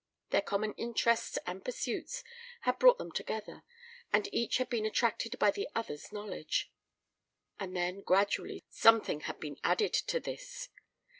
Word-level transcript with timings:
Their 0.31 0.41
common 0.41 0.73
interests 0.77 1.37
and 1.45 1.63
pursuits 1.63 2.23
had 2.61 2.79
brought 2.79 2.97
them 2.97 3.11
together, 3.11 3.61
and 4.11 4.27
each 4.33 4.57
had 4.57 4.67
been 4.67 4.83
attracted 4.83 5.37
by 5.37 5.51
the 5.51 5.69
other's 5.75 6.11
knowledge. 6.11 6.71
And 7.59 7.77
then 7.77 8.01
gradually 8.01 8.63
something 8.67 9.19
had 9.19 9.39
been 9.39 9.59
added 9.63 9.93
to 9.93 10.19
this. 10.19 10.69